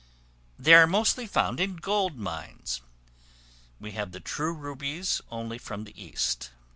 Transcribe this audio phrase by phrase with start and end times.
[0.57, 2.81] They are mostly found in gold mines.
[3.79, 6.49] We have the true rubies only from the East.